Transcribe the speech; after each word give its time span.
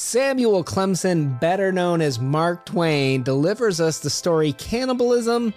Samuel 0.00 0.64
Clemens, 0.64 1.04
better 1.40 1.70
known 1.70 2.00
as 2.00 2.18
Mark 2.18 2.64
Twain, 2.64 3.22
delivers 3.22 3.82
us 3.82 3.98
the 3.98 4.08
story 4.08 4.52
Cannibalism 4.54 5.52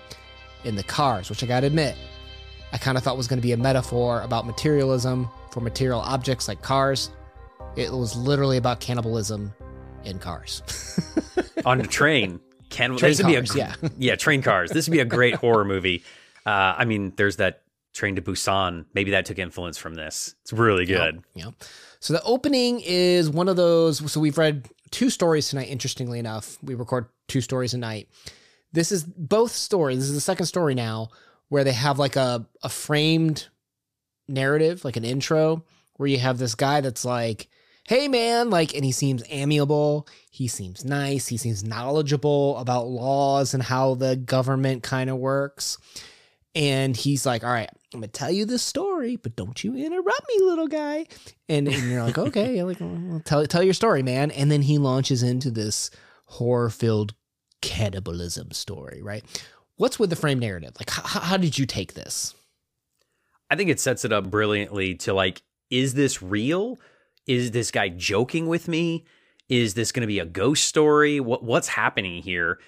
in 0.65 0.75
the 0.75 0.83
Cars, 0.83 1.29
which 1.29 1.41
I 1.43 1.47
gotta 1.47 1.67
admit, 1.67 1.95
I 2.73 2.77
kind 2.77 2.97
of 2.97 3.03
thought 3.05 3.15
was 3.15 3.27
gonna 3.27 3.41
be 3.41 3.53
a 3.53 3.57
metaphor 3.57 4.21
about 4.21 4.45
materialism 4.45 5.29
for 5.51 5.61
material 5.61 6.01
objects 6.01 6.49
like 6.49 6.61
cars. 6.61 7.09
It 7.77 7.89
was 7.93 8.17
literally 8.17 8.57
about 8.57 8.81
cannibalism 8.81 9.53
in 10.03 10.19
cars. 10.19 10.61
On 11.65 11.79
a 11.79 11.87
train. 11.87 12.41
Can, 12.69 12.97
Train 12.97 13.11
this 13.11 13.23
would 13.23 13.27
be 13.27 13.35
a 13.35 13.39
cars, 13.39 13.51
gr- 13.51 13.57
yeah. 13.57 13.75
yeah, 13.97 14.15
train 14.15 14.41
cars. 14.41 14.71
This 14.71 14.89
would 14.89 14.93
be 14.93 14.99
a 14.99 15.05
great 15.05 15.35
horror 15.35 15.63
movie. 15.63 16.03
Uh, 16.45 16.75
I 16.77 16.83
mean, 16.83 17.13
there's 17.15 17.37
that 17.37 17.63
Train 17.93 18.15
to 18.15 18.21
Busan. 18.21 18.85
Maybe 18.95 19.11
that 19.11 19.25
took 19.25 19.37
influence 19.37 19.77
from 19.77 19.93
this. 19.93 20.33
It's 20.41 20.51
really 20.51 20.85
good. 20.85 21.23
Yeah. 21.35 21.51
So 22.03 22.11
the 22.11 22.23
opening 22.23 22.81
is 22.83 23.29
one 23.29 23.47
of 23.47 23.55
those. 23.55 24.11
So 24.11 24.19
we've 24.19 24.37
read 24.37 24.67
two 24.91 25.09
stories 25.09 25.47
tonight. 25.47 25.69
Interestingly 25.69 26.19
enough, 26.19 26.57
we 26.61 26.75
record 26.75 27.05
two 27.29 27.39
stories 27.39 27.73
a 27.73 27.77
night. 27.77 28.09
This 28.73 28.91
is 28.91 29.05
both 29.05 29.53
stories. 29.53 29.99
This 29.99 30.09
is 30.09 30.15
the 30.15 30.19
second 30.19 30.47
story 30.47 30.75
now 30.75 31.11
where 31.47 31.63
they 31.63 31.71
have 31.71 31.99
like 31.99 32.17
a 32.17 32.45
a 32.61 32.67
framed 32.67 33.47
narrative, 34.27 34.83
like 34.83 34.97
an 34.97 35.05
intro, 35.05 35.63
where 35.93 36.09
you 36.09 36.17
have 36.17 36.39
this 36.39 36.55
guy 36.55 36.81
that's 36.81 37.05
like, 37.05 37.47
"Hey 37.87 38.09
man," 38.09 38.49
like, 38.49 38.75
and 38.75 38.83
he 38.83 38.91
seems 38.91 39.23
amiable. 39.29 40.05
He 40.29 40.49
seems 40.49 40.83
nice. 40.83 41.27
He 41.27 41.37
seems 41.37 41.63
knowledgeable 41.63 42.57
about 42.57 42.87
laws 42.89 43.53
and 43.53 43.63
how 43.63 43.95
the 43.95 44.17
government 44.17 44.83
kind 44.83 45.09
of 45.09 45.19
works. 45.19 45.77
And 46.53 46.97
he's 46.97 47.25
like, 47.25 47.45
"All 47.45 47.49
right, 47.49 47.71
I'm 47.93 47.99
gonna 47.99 48.07
tell 48.07 48.31
you 48.31 48.45
this 48.45 48.63
story, 48.63 49.15
but 49.15 49.35
don't 49.35 49.63
you 49.63 49.75
interrupt 49.75 50.27
me, 50.27 50.43
little 50.43 50.67
guy." 50.67 51.05
And, 51.49 51.67
and 51.67 51.89
you're 51.89 52.03
like, 52.03 52.17
"Okay, 52.17 52.61
like, 52.63 52.79
well, 52.79 53.21
tell 53.25 53.45
tell 53.45 53.63
your 53.63 53.73
story, 53.73 54.03
man." 54.03 54.31
And 54.31 54.51
then 54.51 54.63
he 54.63 54.77
launches 54.77 55.23
into 55.23 55.51
this 55.51 55.89
horror-filled 56.25 57.13
cannibalism 57.61 58.51
story, 58.51 59.01
right? 59.01 59.23
What's 59.77 59.97
with 59.99 60.09
the 60.09 60.15
frame 60.15 60.39
narrative? 60.39 60.73
Like, 60.79 60.89
how, 60.89 61.19
how 61.19 61.37
did 61.37 61.57
you 61.57 61.65
take 61.65 61.93
this? 61.93 62.35
I 63.49 63.55
think 63.55 63.69
it 63.69 63.79
sets 63.79 64.05
it 64.05 64.13
up 64.13 64.29
brilliantly 64.29 64.95
to 64.95 65.13
like, 65.13 65.41
is 65.69 65.93
this 65.93 66.21
real? 66.21 66.79
Is 67.27 67.51
this 67.51 67.71
guy 67.71 67.89
joking 67.89 68.47
with 68.47 68.67
me? 68.67 69.05
Is 69.49 69.73
this 69.73 69.91
going 69.91 70.01
to 70.01 70.07
be 70.07 70.19
a 70.19 70.25
ghost 70.25 70.65
story? 70.65 71.19
What 71.19 71.43
what's 71.43 71.67
happening 71.67 72.21
here? 72.21 72.59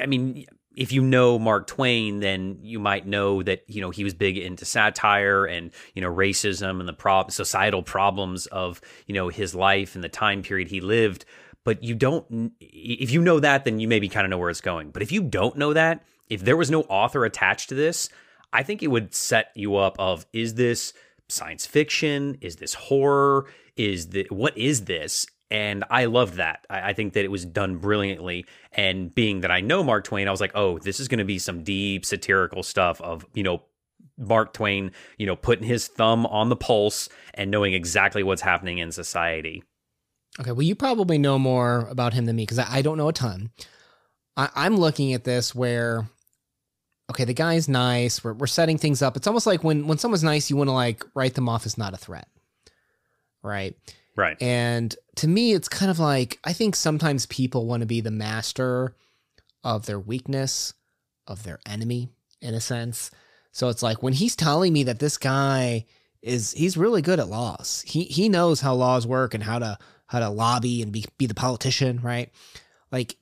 I 0.00 0.06
mean, 0.06 0.46
if 0.78 0.92
you 0.92 1.02
know 1.02 1.40
Mark 1.40 1.66
Twain, 1.66 2.20
then 2.20 2.60
you 2.62 2.78
might 2.78 3.04
know 3.04 3.42
that 3.42 3.64
you 3.66 3.80
know 3.80 3.90
he 3.90 4.04
was 4.04 4.14
big 4.14 4.38
into 4.38 4.64
satire 4.64 5.44
and 5.44 5.72
you 5.94 6.00
know 6.00 6.08
racism 6.08 6.78
and 6.78 6.88
the 6.88 6.92
prob- 6.92 7.32
societal 7.32 7.82
problems 7.82 8.46
of 8.46 8.80
you 9.06 9.14
know 9.14 9.28
his 9.28 9.56
life 9.56 9.96
and 9.96 10.04
the 10.04 10.08
time 10.08 10.40
period 10.40 10.68
he 10.68 10.80
lived. 10.80 11.24
But 11.64 11.82
you 11.82 11.96
don't. 11.96 12.52
If 12.60 13.10
you 13.10 13.20
know 13.20 13.40
that, 13.40 13.64
then 13.64 13.80
you 13.80 13.88
maybe 13.88 14.08
kind 14.08 14.24
of 14.24 14.30
know 14.30 14.38
where 14.38 14.50
it's 14.50 14.60
going. 14.60 14.90
But 14.92 15.02
if 15.02 15.10
you 15.10 15.22
don't 15.22 15.58
know 15.58 15.72
that, 15.72 16.04
if 16.28 16.42
there 16.42 16.56
was 16.56 16.70
no 16.70 16.82
author 16.82 17.24
attached 17.24 17.70
to 17.70 17.74
this, 17.74 18.08
I 18.52 18.62
think 18.62 18.80
it 18.80 18.86
would 18.86 19.12
set 19.12 19.50
you 19.56 19.74
up 19.74 19.96
of 19.98 20.26
is 20.32 20.54
this 20.54 20.92
science 21.28 21.66
fiction? 21.66 22.38
Is 22.40 22.56
this 22.56 22.74
horror? 22.74 23.46
Is 23.76 24.10
the 24.10 24.28
what 24.30 24.56
is 24.56 24.84
this? 24.84 25.26
And 25.50 25.84
I 25.90 26.04
loved 26.06 26.34
that. 26.34 26.66
I, 26.68 26.90
I 26.90 26.92
think 26.92 27.14
that 27.14 27.24
it 27.24 27.30
was 27.30 27.44
done 27.44 27.76
brilliantly. 27.76 28.44
And 28.72 29.14
being 29.14 29.40
that 29.40 29.50
I 29.50 29.60
know 29.60 29.82
Mark 29.82 30.04
Twain, 30.04 30.28
I 30.28 30.30
was 30.30 30.40
like, 30.40 30.52
oh, 30.54 30.78
this 30.78 31.00
is 31.00 31.08
going 31.08 31.18
to 31.18 31.24
be 31.24 31.38
some 31.38 31.64
deep 31.64 32.04
satirical 32.04 32.62
stuff 32.62 33.00
of 33.00 33.26
you 33.34 33.42
know 33.42 33.62
Mark 34.18 34.52
Twain, 34.52 34.90
you 35.16 35.26
know, 35.26 35.36
putting 35.36 35.66
his 35.66 35.86
thumb 35.86 36.26
on 36.26 36.48
the 36.48 36.56
pulse 36.56 37.08
and 37.34 37.50
knowing 37.50 37.72
exactly 37.72 38.22
what's 38.22 38.42
happening 38.42 38.78
in 38.78 38.92
society. 38.92 39.62
Okay, 40.40 40.52
well, 40.52 40.62
you 40.62 40.74
probably 40.74 41.18
know 41.18 41.38
more 41.38 41.86
about 41.90 42.12
him 42.12 42.26
than 42.26 42.36
me 42.36 42.42
because 42.42 42.58
I, 42.58 42.66
I 42.68 42.82
don't 42.82 42.98
know 42.98 43.08
a 43.08 43.12
ton. 43.12 43.50
I, 44.36 44.50
I'm 44.54 44.76
looking 44.76 45.12
at 45.12 45.24
this 45.24 45.54
where, 45.54 46.08
okay, 47.10 47.24
the 47.24 47.34
guy's 47.34 47.68
nice. 47.68 48.22
We're, 48.22 48.34
we're 48.34 48.46
setting 48.46 48.78
things 48.78 49.02
up. 49.02 49.16
It's 49.16 49.26
almost 49.26 49.46
like 49.46 49.64
when 49.64 49.86
when 49.86 49.98
someone's 49.98 50.24
nice, 50.24 50.50
you 50.50 50.56
want 50.56 50.68
to 50.68 50.72
like 50.72 51.04
write 51.14 51.34
them 51.34 51.48
off 51.48 51.66
as 51.66 51.78
not 51.78 51.94
a 51.94 51.96
threat, 51.96 52.28
right? 53.42 53.74
Right. 54.18 54.36
And 54.42 54.96
to 55.14 55.28
me, 55.28 55.52
it's 55.52 55.68
kind 55.68 55.92
of 55.92 56.00
like 56.00 56.40
I 56.42 56.52
think 56.52 56.74
sometimes 56.74 57.24
people 57.26 57.66
want 57.66 57.82
to 57.82 57.86
be 57.86 58.00
the 58.00 58.10
master 58.10 58.96
of 59.62 59.86
their 59.86 60.00
weakness, 60.00 60.74
of 61.28 61.44
their 61.44 61.60
enemy, 61.64 62.08
in 62.40 62.52
a 62.52 62.60
sense. 62.60 63.12
So 63.52 63.68
it's 63.68 63.82
like 63.82 64.02
when 64.02 64.12
he's 64.14 64.34
telling 64.34 64.72
me 64.72 64.82
that 64.82 64.98
this 64.98 65.18
guy 65.18 65.86
is 66.20 66.50
he's 66.50 66.76
really 66.76 67.00
good 67.00 67.20
at 67.20 67.28
laws. 67.28 67.84
He 67.86 68.02
he 68.04 68.28
knows 68.28 68.60
how 68.60 68.74
laws 68.74 69.06
work 69.06 69.34
and 69.34 69.44
how 69.44 69.60
to 69.60 69.78
how 70.08 70.18
to 70.18 70.30
lobby 70.30 70.82
and 70.82 70.90
be 70.90 71.04
be 71.16 71.26
the 71.26 71.34
politician, 71.34 72.00
right? 72.02 72.28
Like 72.90 73.14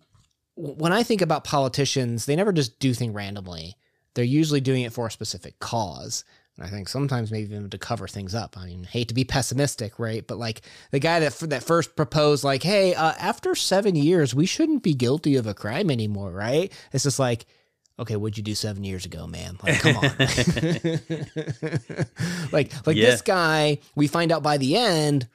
when 0.55 0.95
I 0.95 1.03
think 1.03 1.21
about 1.21 1.45
politicians, 1.45 2.25
they 2.25 2.37
never 2.37 2.53
just 2.55 2.79
do 2.79 2.95
things 2.95 3.15
randomly. 3.15 3.77
They're 4.15 4.25
usually 4.25 4.63
doing 4.63 4.81
it 4.81 4.95
for 4.95 5.07
a 5.07 5.11
specific 5.11 5.59
cause. 5.59 6.25
I 6.59 6.69
think 6.69 6.89
sometimes 6.89 7.31
maybe 7.31 7.55
even 7.55 7.69
to 7.69 7.79
cover 7.79 8.09
things 8.09 8.35
up. 8.35 8.57
I 8.59 8.65
mean, 8.67 8.85
hate 8.85 9.09
to 9.09 9.15
be 9.15 9.25
pessimistic, 9.25 9.99
right? 9.99 10.27
But 10.27 10.39
like 10.39 10.63
the 10.91 10.99
guy 10.99 11.21
that 11.21 11.35
that 11.51 11.65
first 11.65 11.97
proposed, 11.97 12.45
like, 12.45 12.63
hey, 12.63 12.95
uh, 12.95 13.13
after 13.19 13.55
seven 13.55 13.95
years, 13.95 14.35
we 14.35 14.47
shouldn't 14.47 14.83
be 14.83 14.95
guilty 14.95 15.37
of 15.37 15.47
a 15.47 15.53
crime 15.55 15.91
anymore, 15.91 16.31
right? 16.31 16.73
It's 16.95 17.05
just 17.05 17.19
like, 17.19 17.45
okay, 17.99 18.17
what'd 18.17 18.39
you 18.39 18.43
do 18.43 18.55
seven 18.55 18.85
years 18.85 19.05
ago, 19.05 19.27
man? 19.27 19.59
Like, 19.63 19.81
come 19.81 19.97
on. 19.97 20.03
like, 22.53 22.87
like 22.87 22.97
Yeah. 22.97 23.11
this 23.11 23.23
guy, 23.23 23.79
we 23.95 24.07
find 24.07 24.33
out 24.33 24.43
by 24.43 24.59
the 24.59 24.77
end. 24.77 25.29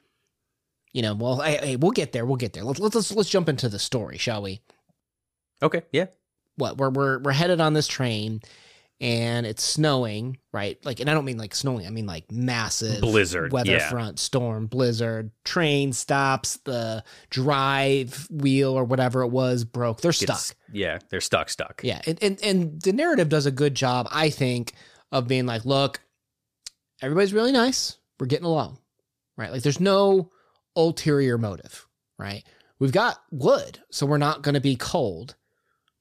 You 0.92 1.02
know, 1.02 1.14
well, 1.14 1.40
hey, 1.40 1.58
hey, 1.62 1.76
we'll 1.76 1.92
get 1.92 2.12
there. 2.12 2.26
We'll 2.26 2.36
get 2.36 2.52
there. 2.52 2.64
Let's 2.64 2.80
let's 2.80 2.94
let's, 2.94 3.12
let's 3.12 3.30
jump 3.30 3.48
into 3.48 3.68
the 3.68 3.78
story, 3.78 4.18
shall 4.18 4.42
we? 4.42 4.60
Okay. 5.62 5.82
Yeah. 5.92 6.06
what 6.56 6.76
we're 6.76 6.90
we're 6.90 7.18
we're 7.20 7.32
headed 7.32 7.60
on 7.60 7.72
this 7.72 7.86
train 7.86 8.42
and 9.02 9.44
it's 9.44 9.64
snowing, 9.64 10.38
right? 10.52 10.78
Like 10.84 11.00
and 11.00 11.10
I 11.10 11.14
don't 11.14 11.24
mean 11.24 11.36
like 11.36 11.54
snowing, 11.54 11.86
I 11.86 11.90
mean 11.90 12.06
like 12.06 12.30
massive 12.30 13.00
Blizzard, 13.00 13.52
weather 13.52 13.72
yeah. 13.72 13.90
front, 13.90 14.20
storm, 14.20 14.66
blizzard, 14.66 15.32
train 15.44 15.92
stops, 15.92 16.58
the 16.64 17.02
drive 17.28 18.28
wheel 18.30 18.72
or 18.72 18.84
whatever 18.84 19.22
it 19.22 19.28
was 19.28 19.64
broke. 19.64 20.00
They're 20.00 20.12
stuck. 20.12 20.36
It's- 20.36 20.54
yeah. 20.72 21.00
They're 21.10 21.20
stuck. 21.20 21.50
Stuck. 21.50 21.82
Yeah. 21.82 22.00
And, 22.06 22.22
and 22.22 22.42
and 22.42 22.80
the 22.80 22.92
narrative 22.92 23.28
does 23.28 23.44
a 23.44 23.50
good 23.50 23.74
job, 23.74 24.08
I 24.10 24.30
think, 24.30 24.72
of 25.10 25.26
being 25.28 25.44
like, 25.44 25.64
look, 25.64 26.00
everybody's 27.02 27.34
really 27.34 27.52
nice. 27.52 27.98
We're 28.18 28.26
getting 28.26 28.46
along. 28.46 28.78
Right? 29.36 29.50
Like 29.50 29.62
there's 29.62 29.80
no 29.80 30.30
ulterior 30.76 31.38
motive, 31.38 31.88
right? 32.18 32.44
We've 32.78 32.92
got 32.92 33.18
wood, 33.32 33.80
so 33.90 34.06
we're 34.06 34.18
not 34.18 34.42
going 34.42 34.54
to 34.54 34.60
be 34.60 34.76
cold. 34.76 35.34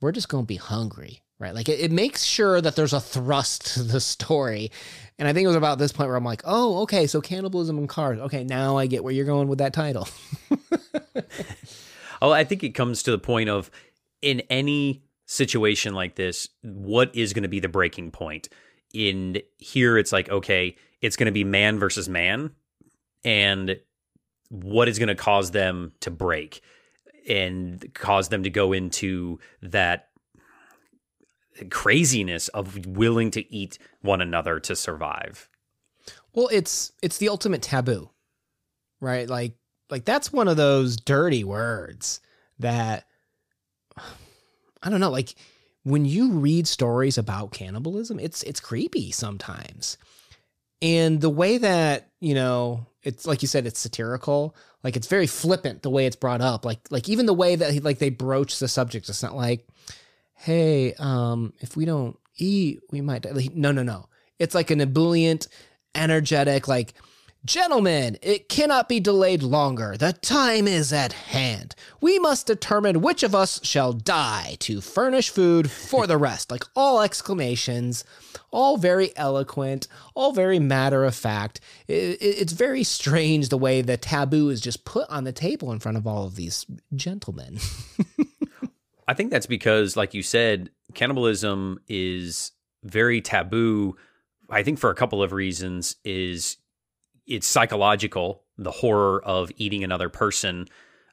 We're 0.01 0.11
just 0.11 0.29
going 0.29 0.43
to 0.43 0.47
be 0.47 0.55
hungry, 0.57 1.21
right? 1.41 1.53
Like 1.53 1.67
it, 1.67 1.79
it 1.79 1.91
makes 1.91 2.23
sure 2.23 2.61
that 2.61 2.75
there's 2.75 2.93
a 2.93 3.01
thrust 3.01 3.73
to 3.73 3.83
the 3.83 3.99
story. 3.99 4.71
And 5.19 5.27
I 5.27 5.33
think 5.33 5.43
it 5.43 5.47
was 5.47 5.55
about 5.55 5.77
this 5.77 5.91
point 5.91 6.07
where 6.07 6.15
I'm 6.15 6.23
like, 6.23 6.41
oh, 6.45 6.83
okay, 6.83 7.07
so 7.07 7.21
cannibalism 7.21 7.77
and 7.77 7.89
cars. 7.89 8.19
Okay, 8.19 8.43
now 8.43 8.77
I 8.77 8.87
get 8.87 9.03
where 9.03 9.13
you're 9.13 9.25
going 9.25 9.47
with 9.47 9.59
that 9.59 9.73
title. 9.73 10.07
Oh, 12.21 12.31
I 12.31 12.43
think 12.43 12.63
it 12.63 12.75
comes 12.75 13.03
to 13.03 13.11
the 13.11 13.17
point 13.17 13.49
of 13.49 13.71
in 14.21 14.41
any 14.41 15.03
situation 15.25 15.95
like 15.95 16.15
this, 16.15 16.47
what 16.61 17.15
is 17.15 17.33
going 17.33 17.43
to 17.43 17.49
be 17.49 17.59
the 17.59 17.67
breaking 17.67 18.11
point? 18.11 18.47
In 18.93 19.41
here, 19.57 19.97
it's 19.97 20.11
like, 20.11 20.29
okay, 20.29 20.75
it's 21.01 21.15
going 21.15 21.25
to 21.25 21.31
be 21.31 21.43
man 21.43 21.79
versus 21.79 22.07
man. 22.07 22.51
And 23.23 23.79
what 24.49 24.87
is 24.87 24.99
going 24.99 25.07
to 25.07 25.15
cause 25.15 25.51
them 25.51 25.93
to 26.01 26.11
break 26.11 26.61
and 27.27 27.91
cause 27.93 28.29
them 28.29 28.43
to 28.43 28.49
go 28.49 28.73
into 28.73 29.39
that 29.63 30.09
craziness 31.69 32.47
of 32.49 32.85
willing 32.85 33.31
to 33.31 33.53
eat 33.53 33.77
one 34.01 34.21
another 34.21 34.59
to 34.61 34.75
survive? 34.75 35.49
Well, 36.33 36.49
it's 36.51 36.91
it's 37.01 37.17
the 37.17 37.29
ultimate 37.29 37.61
taboo, 37.61 38.09
right? 38.99 39.27
Like 39.27 39.53
like 39.89 40.05
that's 40.05 40.31
one 40.31 40.47
of 40.47 40.57
those 40.57 40.95
dirty 40.97 41.43
words 41.43 42.21
that 42.59 43.05
I 44.83 44.89
don't 44.89 44.99
know. 44.99 45.11
Like 45.11 45.35
when 45.83 46.05
you 46.05 46.33
read 46.33 46.67
stories 46.67 47.17
about 47.17 47.51
cannibalism, 47.51 48.19
it's 48.19 48.43
it's 48.43 48.59
creepy 48.59 49.11
sometimes, 49.11 49.97
and 50.81 51.21
the 51.21 51.29
way 51.29 51.57
that 51.57 52.09
you 52.19 52.33
know 52.33 52.87
it's 53.03 53.25
like 53.25 53.41
you 53.41 53.47
said, 53.47 53.65
it's 53.65 53.79
satirical. 53.79 54.55
Like 54.83 54.95
it's 54.95 55.07
very 55.07 55.27
flippant 55.27 55.81
the 55.81 55.89
way 55.89 56.05
it's 56.05 56.15
brought 56.15 56.41
up. 56.41 56.65
Like 56.65 56.79
like 56.89 57.09
even 57.09 57.25
the 57.25 57.33
way 57.33 57.55
that 57.55 57.83
like 57.83 57.99
they 57.99 58.09
broach 58.09 58.59
the 58.59 58.67
subject. 58.67 59.09
It's 59.09 59.23
not 59.23 59.35
like, 59.35 59.67
hey, 60.41 60.93
um, 60.95 61.53
if 61.59 61.75
we 61.75 61.85
don't 61.85 62.17
eat, 62.37 62.81
we 62.91 63.01
might. 63.01 63.21
Die. 63.21 63.49
No, 63.53 63.71
no, 63.71 63.83
no. 63.83 64.07
It's 64.39 64.55
like 64.55 64.71
an 64.71 64.81
ebullient, 64.81 65.47
energetic, 65.95 66.67
like 66.67 66.93
Gentlemen, 67.43 68.19
it 68.21 68.49
cannot 68.49 68.87
be 68.87 68.99
delayed 68.99 69.41
longer. 69.41 69.97
The 69.97 70.13
time 70.13 70.67
is 70.67 70.93
at 70.93 71.11
hand. 71.11 71.73
We 71.99 72.19
must 72.19 72.45
determine 72.45 73.01
which 73.01 73.23
of 73.23 73.33
us 73.33 73.59
shall 73.63 73.93
die 73.93 74.57
to 74.59 74.79
furnish 74.79 75.31
food 75.31 75.71
for 75.71 76.05
the 76.05 76.19
rest. 76.19 76.51
Like 76.51 76.65
all 76.75 77.01
exclamations, 77.01 78.03
all 78.51 78.77
very 78.77 79.11
eloquent, 79.17 79.87
all 80.13 80.33
very 80.33 80.59
matter 80.59 81.03
of 81.03 81.15
fact. 81.15 81.59
It, 81.87 82.21
it, 82.21 82.41
it's 82.41 82.53
very 82.53 82.83
strange 82.83 83.49
the 83.49 83.57
way 83.57 83.81
the 83.81 83.97
taboo 83.97 84.49
is 84.49 84.61
just 84.61 84.85
put 84.85 85.09
on 85.09 85.23
the 85.23 85.33
table 85.33 85.71
in 85.71 85.79
front 85.79 85.97
of 85.97 86.05
all 86.05 86.27
of 86.27 86.35
these 86.35 86.67
gentlemen. 86.95 87.57
I 89.11 89.13
think 89.13 89.29
that's 89.29 89.45
because, 89.45 89.97
like 89.97 90.13
you 90.13 90.23
said, 90.23 90.69
cannibalism 90.93 91.81
is 91.89 92.53
very 92.81 93.19
taboo. 93.19 93.97
I 94.49 94.63
think 94.63 94.79
for 94.79 94.89
a 94.89 94.95
couple 94.95 95.21
of 95.21 95.33
reasons 95.33 95.97
is 96.05 96.55
it's 97.27 97.45
psychological, 97.45 98.43
the 98.57 98.71
horror 98.71 99.21
of 99.25 99.51
eating 99.57 99.83
another 99.83 100.07
person. 100.07 100.69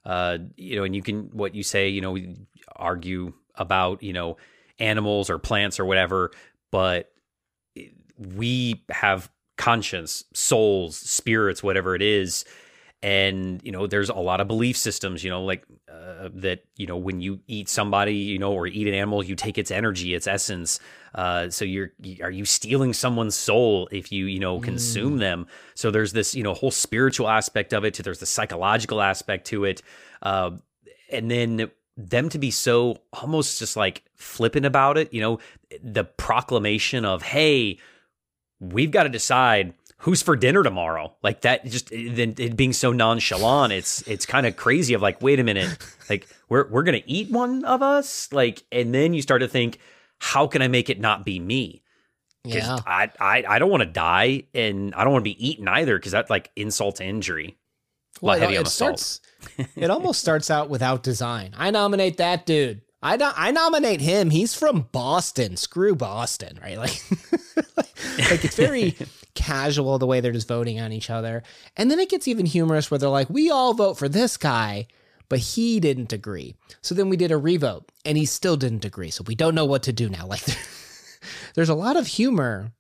Uh, 0.07 0.39
you 0.55 0.77
know, 0.77 0.85
and 0.85 0.95
you 0.95 1.03
can 1.03 1.25
what 1.33 1.57
you 1.57 1.65
say, 1.65 1.89
you 1.89 2.01
know, 2.01 2.17
argue 2.77 3.33
about, 3.57 4.01
you 4.01 4.13
know, 4.13 4.37
animals 4.79 5.29
or 5.29 5.41
plants 5.41 5.81
or 5.81 5.85
whatever, 5.85 6.31
but 6.71 7.11
we 8.17 8.85
have 8.91 9.29
conscience, 9.57 10.23
souls, 10.35 10.97
spirits, 10.97 11.65
whatever 11.65 11.97
it 11.97 12.03
is. 12.03 12.45
And, 13.01 13.61
you 13.63 13.71
know, 13.71 13.87
there's 13.87 14.09
a 14.09 14.15
lot 14.15 14.41
of 14.41 14.49
belief 14.49 14.77
systems, 14.77 15.23
you 15.23 15.31
know, 15.31 15.45
like 15.45 15.65
uh, 15.89 16.31
that, 16.35 16.65
you 16.77 16.87
know, 16.87 16.97
when 16.97 17.21
you 17.21 17.41
eat 17.47 17.69
somebody, 17.69 18.15
you 18.15 18.41
know, 18.41 18.53
or 18.53 18.67
eat 18.67 18.89
an 18.89 18.95
animal, 18.95 19.23
you 19.25 19.37
take 19.37 19.57
its 19.57 19.71
energy, 19.71 20.15
its 20.15 20.27
essence. 20.27 20.81
Uh, 21.15 21.49
so 21.51 21.65
you're 21.65 21.93
are 22.23 22.31
you 22.31 22.45
stealing 22.45 22.93
someone's 22.93 23.35
soul 23.35 23.89
if 23.91 24.13
you 24.13 24.27
you 24.27 24.39
know 24.39 24.61
consume 24.61 25.17
mm. 25.17 25.21
them? 25.21 25.47
So 25.75 25.91
there's 25.91 26.13
this 26.13 26.35
you 26.35 26.43
know 26.43 26.55
whole 26.55 26.71
spiritual 26.71 27.29
aspect 27.29 27.73
of 27.73 27.85
it. 27.85 27.95
There's 27.95 28.21
the 28.21 28.27
psychological 28.27 29.01
aspect 29.01 29.47
to 29.49 29.65
it, 29.65 29.83
uh, 30.23 30.51
and 31.11 31.31
then 31.31 31.71
them 31.97 32.29
to 32.29 32.39
be 32.39 32.51
so 32.51 32.99
almost 33.13 33.59
just 33.59 33.77
like 33.77 34.05
flippant 34.15 34.67
about 34.67 34.99
it. 34.99 35.13
You 35.13 35.21
know, 35.21 35.39
the 35.83 36.05
proclamation 36.05 37.05
of 37.05 37.23
hey, 37.23 37.79
we've 38.61 38.91
got 38.91 39.05
to 39.05 39.09
decide 39.09 39.75
who's 39.99 40.23
for 40.23 40.37
dinner 40.37 40.63
tomorrow 40.63 41.13
like 41.23 41.41
that 41.43 41.65
just 41.67 41.91
it, 41.93 42.39
it 42.39 42.57
being 42.57 42.73
so 42.73 42.93
nonchalant 42.93 43.73
it's 43.73 44.03
it's 44.03 44.25
kind 44.25 44.47
of 44.47 44.57
crazy 44.57 44.95
of 44.95 45.03
like 45.03 45.21
wait 45.21 45.41
a 45.41 45.45
minute 45.45 45.77
like 46.11 46.29
we're 46.49 46.69
we're 46.69 46.83
gonna 46.83 47.03
eat 47.07 47.31
one 47.31 47.65
of 47.65 47.83
us 47.83 48.33
like 48.33 48.63
and 48.71 48.95
then 48.95 49.13
you 49.13 49.23
start 49.23 49.41
to 49.41 49.49
think 49.49 49.79
how 50.19 50.47
can 50.47 50.63
I 50.63 50.69
make 50.69 50.91
it 50.91 51.01
not 51.01 51.25
be 51.25 51.39
me? 51.39 51.83
Because 52.45 52.67
yeah. 52.67 52.79
I, 52.87 53.11
I 53.21 53.45
I 53.49 53.59
don't 53.59 53.71
want 53.71 53.83
to 53.83 53.89
die 53.89 54.45
and 54.55 54.95
I 54.95 55.05
don't 55.05 55.13
want 55.13 55.25
to 55.25 55.31
be 55.31 55.47
eaten 55.47 55.69
either 55.69 55.99
because 55.99 56.13
that's 56.13 56.31
like 56.31 56.51
insult 56.57 56.97
to 56.97 57.05
injury. 57.05 57.59
Well, 58.21 58.41
it, 58.43 58.51
it 58.51 58.69
starts. 58.69 59.21
it 59.77 59.91
almost 59.91 60.21
starts 60.21 60.51
out 60.51 60.69
without 60.69 61.03
design. 61.03 61.55
I 61.57 61.71
nominate 61.71 62.17
that 62.17 62.47
dude. 62.47 62.83
I 63.03 63.17
I 63.37 63.51
nominate 63.51 64.01
him. 64.01 64.31
He's 64.31 64.55
from 64.55 64.89
Boston. 64.93 65.57
Screw 65.57 65.95
Boston, 65.95 66.59
right? 66.61 66.79
Like, 66.79 67.01
like 67.77 68.45
it's 68.45 68.57
very 68.57 68.97
casual 69.35 69.99
the 69.99 70.07
way 70.07 70.21
they're 70.21 70.33
just 70.33 70.49
voting 70.49 70.81
on 70.81 70.93
each 70.93 71.11
other. 71.11 71.43
And 71.77 71.91
then 71.91 72.01
it 72.01 72.11
gets 72.11 72.27
even 72.27 72.47
humorous 72.47 72.91
where 72.91 72.99
they're 72.99 73.09
like, 73.09 73.31
"We 73.31 73.51
all 73.51 73.75
vote 73.75 73.99
for 73.99 74.09
this 74.09 74.37
guy." 74.37 74.87
but 75.29 75.39
he 75.41 75.79
didn't 75.81 76.13
agree. 76.13 76.55
So 76.81 76.95
then 76.95 77.09
we 77.09 77.17
did 77.17 77.31
a 77.31 77.37
revote 77.37 77.91
and 78.05 78.17
he 78.17 78.25
still 78.25 78.57
didn't 78.57 78.85
agree. 78.85 79.11
So 79.11 79.25
we 79.27 79.35
don't 79.35 79.55
know 79.55 79.65
what 79.65 79.83
to 79.85 79.93
do 79.93 80.09
now. 80.09 80.27
Like 80.29 80.45
there's 81.55 81.69
a 81.69 81.75
lot 81.75 81.97
of 81.97 82.07
humor 82.07 82.73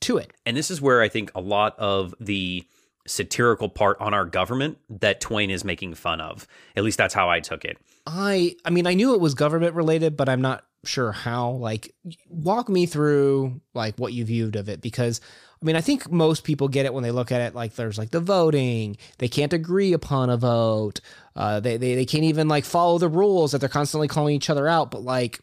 to 0.00 0.16
it. 0.16 0.32
And 0.46 0.56
this 0.56 0.70
is 0.70 0.80
where 0.80 1.02
I 1.02 1.08
think 1.08 1.30
a 1.34 1.40
lot 1.40 1.78
of 1.78 2.14
the 2.20 2.64
satirical 3.10 3.68
part 3.68 4.00
on 4.00 4.14
our 4.14 4.24
government 4.24 4.78
that 4.88 5.20
Twain 5.20 5.50
is 5.50 5.64
making 5.64 5.94
fun 5.94 6.20
of. 6.20 6.46
At 6.76 6.84
least 6.84 6.98
that's 6.98 7.14
how 7.14 7.28
I 7.28 7.40
took 7.40 7.64
it. 7.64 7.78
I 8.06 8.56
I 8.64 8.70
mean 8.70 8.86
I 8.86 8.94
knew 8.94 9.14
it 9.14 9.20
was 9.20 9.34
government 9.34 9.74
related, 9.74 10.16
but 10.16 10.28
I'm 10.28 10.40
not 10.40 10.64
sure 10.84 11.12
how. 11.12 11.50
Like 11.50 11.94
walk 12.28 12.68
me 12.68 12.86
through 12.86 13.60
like 13.74 13.96
what 13.96 14.12
you 14.12 14.24
viewed 14.24 14.56
of 14.56 14.68
it 14.68 14.80
because 14.80 15.20
I 15.62 15.66
mean, 15.66 15.76
I 15.76 15.82
think 15.82 16.10
most 16.10 16.44
people 16.44 16.68
get 16.68 16.86
it 16.86 16.94
when 16.94 17.02
they 17.02 17.10
look 17.10 17.30
at 17.30 17.42
it 17.42 17.54
like 17.54 17.74
there's 17.74 17.98
like 17.98 18.10
the 18.10 18.20
voting. 18.20 18.96
They 19.18 19.28
can't 19.28 19.52
agree 19.52 19.92
upon 19.92 20.30
a 20.30 20.38
vote. 20.38 21.00
Uh, 21.36 21.60
they, 21.60 21.76
they, 21.76 21.94
they 21.94 22.06
can't 22.06 22.24
even 22.24 22.48
like 22.48 22.64
follow 22.64 22.96
the 22.96 23.08
rules 23.08 23.52
that 23.52 23.58
they're 23.58 23.68
constantly 23.68 24.08
calling 24.08 24.34
each 24.34 24.48
other 24.48 24.66
out. 24.66 24.90
But 24.90 25.02
like, 25.02 25.40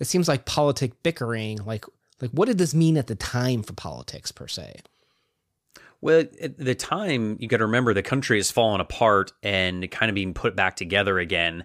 it 0.00 0.06
seems 0.06 0.26
like 0.26 0.46
politic 0.46 1.04
bickering. 1.04 1.58
Like, 1.58 1.84
like 2.20 2.32
what 2.32 2.46
did 2.46 2.58
this 2.58 2.74
mean 2.74 2.96
at 2.96 3.06
the 3.06 3.14
time 3.14 3.62
for 3.62 3.72
politics 3.74 4.32
per 4.32 4.48
se? 4.48 4.80
Well, 6.02 6.24
at 6.40 6.58
the 6.58 6.74
time, 6.74 7.36
you 7.40 7.46
got 7.48 7.58
to 7.58 7.66
remember 7.66 7.94
the 7.94 8.02
country 8.02 8.38
is 8.38 8.50
falling 8.50 8.80
apart 8.80 9.32
and 9.42 9.88
kind 9.90 10.10
of 10.10 10.14
being 10.14 10.34
put 10.34 10.56
back 10.56 10.74
together 10.74 11.20
again. 11.20 11.64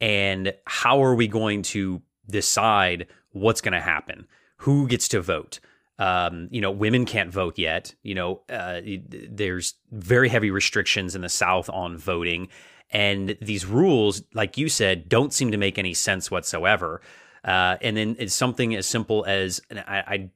And 0.00 0.52
how 0.66 1.02
are 1.02 1.14
we 1.14 1.26
going 1.26 1.62
to 1.62 2.02
decide 2.28 3.06
what's 3.30 3.62
going 3.62 3.72
to 3.72 3.80
happen? 3.80 4.26
Who 4.58 4.86
gets 4.86 5.08
to 5.08 5.22
vote? 5.22 5.58
Um, 5.98 6.48
you 6.52 6.60
know, 6.60 6.70
women 6.70 7.06
can't 7.06 7.32
vote 7.32 7.58
yet. 7.58 7.94
You 8.02 8.14
know, 8.14 8.42
uh, 8.50 8.82
there's 9.08 9.74
very 9.90 10.28
heavy 10.28 10.50
restrictions 10.50 11.16
in 11.16 11.22
the 11.22 11.30
South 11.30 11.70
on 11.70 11.96
voting. 11.96 12.48
And 12.90 13.38
these 13.40 13.64
rules, 13.64 14.22
like 14.34 14.58
you 14.58 14.68
said, 14.68 15.08
don't 15.08 15.32
seem 15.32 15.50
to 15.50 15.56
make 15.56 15.78
any 15.78 15.94
sense 15.94 16.30
whatsoever. 16.30 17.00
Uh, 17.42 17.78
and 17.80 17.96
then 17.96 18.16
it's 18.18 18.34
something 18.34 18.74
as 18.76 18.86
simple 18.86 19.24
as 19.26 19.62
I, 19.70 19.80
I, 19.88 20.30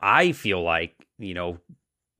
I 0.00 0.32
feel 0.32 0.62
like 0.62 1.06
you 1.18 1.34
know 1.34 1.58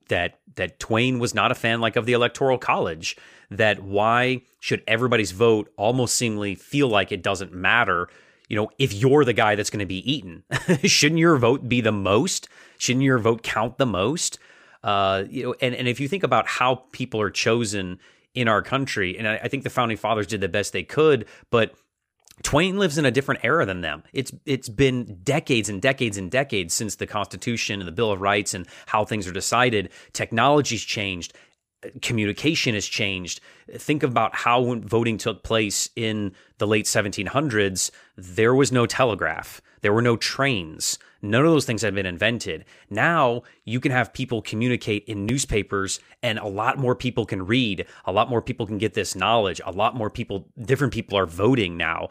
that 0.09 0.39
that 0.55 0.79
Twain 0.79 1.19
was 1.19 1.33
not 1.33 1.51
a 1.51 1.55
fan 1.55 1.81
like 1.81 1.95
of 1.95 2.05
the 2.05 2.13
Electoral 2.13 2.57
College. 2.57 3.15
That 3.49 3.81
why 3.81 4.43
should 4.59 4.83
everybody's 4.87 5.31
vote 5.31 5.71
almost 5.75 6.15
seemingly 6.15 6.53
feel 6.53 6.87
like 6.87 7.11
it 7.11 7.23
doesn't 7.23 7.53
matter? 7.53 8.09
You 8.47 8.55
know, 8.55 8.69
if 8.77 8.93
you're 8.93 9.25
the 9.25 9.33
guy 9.33 9.55
that's 9.55 9.69
going 9.69 9.79
to 9.79 9.85
be 9.85 10.11
eaten, 10.11 10.43
shouldn't 10.83 11.19
your 11.19 11.37
vote 11.37 11.69
be 11.69 11.81
the 11.81 11.91
most? 11.91 12.49
Shouldn't 12.77 13.03
your 13.03 13.19
vote 13.19 13.41
count 13.43 13.77
the 13.77 13.85
most? 13.85 14.39
Uh, 14.83 15.23
you 15.29 15.43
know, 15.43 15.55
and, 15.61 15.75
and 15.75 15.87
if 15.87 15.99
you 15.99 16.07
think 16.07 16.23
about 16.23 16.47
how 16.47 16.83
people 16.91 17.21
are 17.21 17.29
chosen 17.29 17.99
in 18.33 18.47
our 18.47 18.61
country, 18.61 19.17
and 19.17 19.27
I, 19.27 19.37
I 19.37 19.47
think 19.47 19.63
the 19.63 19.69
founding 19.69 19.97
fathers 19.97 20.27
did 20.27 20.41
the 20.41 20.47
best 20.47 20.73
they 20.73 20.83
could, 20.83 21.25
but 21.49 21.73
Twain 22.43 22.77
lives 22.77 22.97
in 22.97 23.05
a 23.05 23.11
different 23.11 23.41
era 23.43 23.65
than 23.65 23.81
them. 23.81 24.03
It's 24.13 24.31
it's 24.45 24.69
been 24.69 25.19
decades 25.23 25.69
and 25.69 25.81
decades 25.81 26.17
and 26.17 26.31
decades 26.31 26.73
since 26.73 26.95
the 26.95 27.07
Constitution 27.07 27.79
and 27.81 27.87
the 27.87 27.93
Bill 27.93 28.11
of 28.11 28.21
Rights 28.21 28.53
and 28.53 28.67
how 28.87 29.05
things 29.05 29.27
are 29.27 29.33
decided. 29.33 29.89
Technology's 30.13 30.83
changed, 30.83 31.33
communication 32.01 32.73
has 32.73 32.85
changed. 32.85 33.41
Think 33.73 34.03
about 34.03 34.35
how 34.35 34.75
voting 34.79 35.17
took 35.17 35.43
place 35.43 35.89
in 35.95 36.33
the 36.57 36.67
late 36.67 36.85
1700s, 36.85 37.91
there 38.17 38.53
was 38.53 38.71
no 38.71 38.85
telegraph, 38.85 39.61
there 39.81 39.93
were 39.93 40.01
no 40.01 40.17
trains. 40.17 40.99
None 41.21 41.45
of 41.45 41.51
those 41.51 41.65
things 41.65 41.81
had 41.81 41.93
been 41.95 42.05
invented. 42.05 42.63
Now 42.89 43.43
you 43.65 43.79
can 43.79 43.91
have 43.91 44.13
people 44.13 44.41
communicate 44.41 45.03
in 45.05 45.25
newspapers, 45.25 45.99
and 46.23 46.39
a 46.39 46.47
lot 46.47 46.77
more 46.77 46.95
people 46.95 47.25
can 47.25 47.45
read. 47.45 47.85
A 48.05 48.11
lot 48.11 48.29
more 48.29 48.41
people 48.41 48.65
can 48.65 48.77
get 48.77 48.93
this 48.93 49.15
knowledge. 49.15 49.59
A 49.65 49.71
lot 49.71 49.95
more 49.95 50.09
people, 50.09 50.47
different 50.57 50.93
people 50.93 51.17
are 51.17 51.25
voting 51.25 51.75
now. 51.75 52.09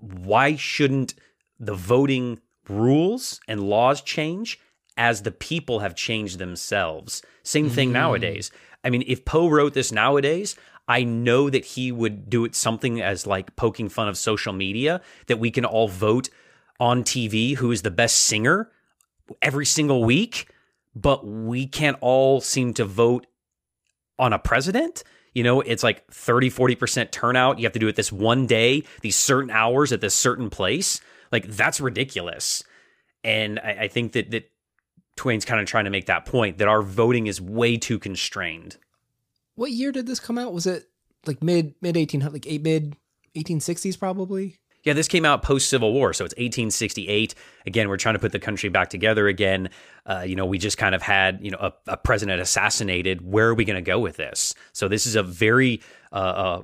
Why 0.00 0.56
shouldn't 0.56 1.14
the 1.58 1.74
voting 1.74 2.40
rules 2.68 3.40
and 3.48 3.68
laws 3.68 4.00
change 4.00 4.58
as 4.96 5.22
the 5.22 5.30
people 5.30 5.80
have 5.80 5.94
changed 5.94 6.38
themselves? 6.38 7.22
Same 7.42 7.70
thing 7.70 7.90
mm. 7.90 7.94
nowadays. 7.94 8.50
I 8.84 8.90
mean, 8.90 9.04
if 9.06 9.24
Poe 9.24 9.48
wrote 9.48 9.74
this 9.74 9.92
nowadays, 9.92 10.56
I 10.86 11.04
know 11.04 11.50
that 11.50 11.64
he 11.64 11.92
would 11.92 12.30
do 12.30 12.44
it 12.44 12.54
something 12.54 13.00
as 13.00 13.26
like 13.26 13.56
poking 13.56 13.88
fun 13.88 14.08
of 14.08 14.16
social 14.16 14.52
media, 14.52 15.02
that 15.26 15.38
we 15.38 15.50
can 15.50 15.64
all 15.64 15.88
vote 15.88 16.30
on 16.80 17.04
TV 17.04 17.56
who 17.56 17.70
is 17.70 17.82
the 17.82 17.90
best 17.90 18.20
singer 18.20 18.70
every 19.42 19.66
single 19.66 20.04
week, 20.04 20.50
but 20.94 21.26
we 21.26 21.66
can't 21.66 21.98
all 22.00 22.40
seem 22.40 22.72
to 22.74 22.84
vote 22.84 23.26
on 24.18 24.32
a 24.32 24.38
president. 24.38 25.04
You 25.38 25.44
know, 25.44 25.60
it's 25.60 25.84
like 25.84 26.04
30, 26.10 26.50
40% 26.50 27.12
turnout. 27.12 27.60
You 27.60 27.64
have 27.66 27.72
to 27.72 27.78
do 27.78 27.86
it 27.86 27.94
this 27.94 28.10
one 28.10 28.48
day, 28.48 28.82
these 29.02 29.14
certain 29.14 29.52
hours 29.52 29.92
at 29.92 30.00
this 30.00 30.12
certain 30.12 30.50
place. 30.50 31.00
Like, 31.30 31.46
that's 31.46 31.80
ridiculous. 31.80 32.64
And 33.22 33.60
I, 33.60 33.82
I 33.82 33.88
think 33.88 34.14
that, 34.14 34.32
that 34.32 34.50
Twain's 35.14 35.44
kind 35.44 35.60
of 35.60 35.68
trying 35.68 35.84
to 35.84 35.90
make 35.90 36.06
that 36.06 36.26
point 36.26 36.58
that 36.58 36.66
our 36.66 36.82
voting 36.82 37.28
is 37.28 37.40
way 37.40 37.76
too 37.76 38.00
constrained. 38.00 38.78
What 39.54 39.70
year 39.70 39.92
did 39.92 40.08
this 40.08 40.18
come 40.18 40.38
out? 40.38 40.52
Was 40.52 40.66
it 40.66 40.88
like 41.24 41.40
mid 41.40 41.76
mid 41.80 41.94
1800 41.94 42.32
like 42.32 42.52
eight 42.52 42.62
mid 42.62 42.96
1860s 43.36 43.96
probably? 43.96 44.56
Yeah, 44.88 44.94
this 44.94 45.06
came 45.06 45.26
out 45.26 45.42
post 45.42 45.68
Civil 45.68 45.92
War, 45.92 46.14
so 46.14 46.24
it's 46.24 46.32
1868. 46.32 47.34
Again, 47.66 47.90
we're 47.90 47.98
trying 47.98 48.14
to 48.14 48.18
put 48.18 48.32
the 48.32 48.38
country 48.38 48.70
back 48.70 48.88
together 48.88 49.28
again. 49.28 49.68
Uh, 50.06 50.24
you 50.26 50.34
know, 50.34 50.46
we 50.46 50.56
just 50.56 50.78
kind 50.78 50.94
of 50.94 51.02
had 51.02 51.40
you 51.42 51.50
know 51.50 51.58
a, 51.60 51.72
a 51.88 51.96
president 51.98 52.40
assassinated. 52.40 53.20
Where 53.20 53.48
are 53.48 53.54
we 53.54 53.66
going 53.66 53.76
to 53.76 53.82
go 53.82 53.98
with 53.98 54.16
this? 54.16 54.54
So 54.72 54.88
this 54.88 55.04
is 55.04 55.14
a 55.14 55.22
very 55.22 55.82
uh, 56.10 56.14
uh, 56.14 56.62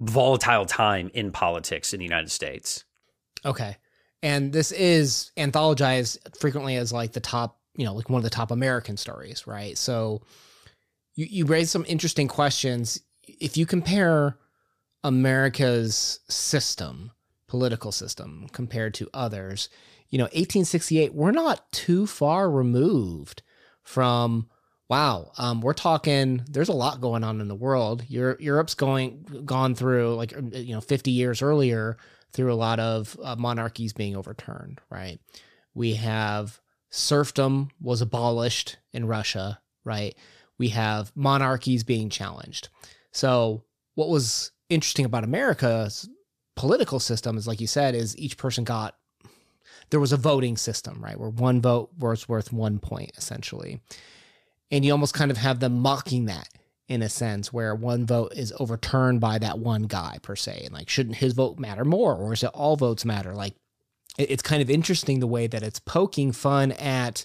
volatile 0.00 0.66
time 0.66 1.10
in 1.14 1.32
politics 1.32 1.94
in 1.94 2.00
the 2.00 2.04
United 2.04 2.30
States. 2.30 2.84
Okay, 3.46 3.78
and 4.22 4.52
this 4.52 4.70
is 4.70 5.32
anthologized 5.38 6.18
frequently 6.38 6.76
as 6.76 6.92
like 6.92 7.12
the 7.12 7.20
top, 7.20 7.58
you 7.74 7.86
know, 7.86 7.94
like 7.94 8.10
one 8.10 8.18
of 8.18 8.24
the 8.24 8.28
top 8.28 8.50
American 8.50 8.98
stories, 8.98 9.46
right? 9.46 9.78
So 9.78 10.20
you, 11.14 11.24
you 11.24 11.46
raised 11.46 11.70
some 11.70 11.86
interesting 11.88 12.28
questions. 12.28 13.00
If 13.26 13.56
you 13.56 13.64
compare 13.64 14.36
America's 15.02 16.20
system, 16.28 17.12
political 17.50 17.90
system, 17.90 18.46
compared 18.52 18.94
to 18.94 19.10
others, 19.12 19.68
you 20.08 20.18
know, 20.18 20.24
1868, 20.24 21.12
we're 21.12 21.32
not 21.32 21.70
too 21.72 22.06
far 22.06 22.48
removed 22.48 23.42
from 23.82 24.48
wow 24.88 25.32
um, 25.38 25.60
we're 25.60 25.72
talking 25.72 26.44
there's 26.48 26.68
a 26.68 26.72
lot 26.72 27.00
going 27.00 27.24
on 27.24 27.40
in 27.40 27.48
the 27.48 27.54
world. 27.54 28.04
Europe, 28.08 28.40
europe's 28.40 28.74
going 28.74 29.42
gone 29.44 29.74
through 29.74 30.14
like 30.14 30.32
you 30.52 30.74
know 30.74 30.80
50 30.80 31.10
years 31.10 31.42
earlier 31.42 31.96
through 32.32 32.52
a 32.52 32.54
lot 32.54 32.78
of 32.78 33.16
uh, 33.22 33.34
monarchies 33.36 33.92
being 33.92 34.16
overturned 34.16 34.80
right? 34.90 35.18
We 35.74 35.94
have 35.94 36.60
serfdom 36.90 37.70
was 37.80 38.00
abolished 38.00 38.76
in 38.92 39.06
russia 39.06 39.60
right? 39.84 40.14
We 40.58 40.68
have 40.68 41.10
monarchies 41.16 41.82
being 41.84 42.10
challenged. 42.10 42.68
So 43.12 43.64
what 43.94 44.08
was 44.08 44.52
interesting 44.68 45.04
about 45.04 45.24
america's 45.24 46.08
political 46.60 47.00
system 47.00 47.38
is 47.38 47.46
like 47.46 47.58
you 47.58 47.66
said 47.66 47.94
is 47.94 48.14
each 48.18 48.36
person 48.36 48.64
got 48.64 48.94
there 49.88 49.98
was 49.98 50.12
a 50.12 50.18
voting 50.18 50.58
system, 50.58 51.02
right? 51.02 51.18
Where 51.18 51.30
one 51.30 51.62
vote 51.62 51.88
was 51.98 52.28
worth 52.28 52.52
one 52.52 52.78
point, 52.78 53.12
essentially. 53.16 53.80
And 54.70 54.84
you 54.84 54.92
almost 54.92 55.14
kind 55.14 55.30
of 55.30 55.38
have 55.38 55.60
them 55.60 55.80
mocking 55.80 56.26
that 56.26 56.50
in 56.86 57.00
a 57.00 57.08
sense, 57.08 57.50
where 57.50 57.74
one 57.74 58.04
vote 58.04 58.34
is 58.36 58.52
overturned 58.60 59.22
by 59.22 59.38
that 59.38 59.58
one 59.58 59.84
guy, 59.84 60.18
per 60.20 60.36
se. 60.36 60.64
And 60.66 60.74
like, 60.74 60.90
shouldn't 60.90 61.16
his 61.16 61.32
vote 61.32 61.58
matter 61.58 61.84
more? 61.84 62.14
Or 62.14 62.34
is 62.34 62.42
it 62.42 62.50
all 62.52 62.76
votes 62.76 63.06
matter? 63.06 63.34
Like, 63.34 63.54
it's 64.18 64.42
kind 64.42 64.60
of 64.60 64.68
interesting 64.68 65.20
the 65.20 65.26
way 65.26 65.46
that 65.46 65.62
it's 65.62 65.80
poking 65.80 66.30
fun 66.30 66.72
at 66.72 67.24